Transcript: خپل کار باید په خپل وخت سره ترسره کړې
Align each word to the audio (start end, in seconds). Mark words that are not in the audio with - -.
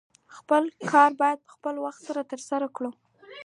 خپل 0.35 0.63
کار 0.91 1.11
باید 1.21 1.39
په 1.45 1.49
خپل 1.55 1.75
وخت 1.85 2.01
سره 2.07 2.21
ترسره 2.31 2.67
کړې 2.75 2.91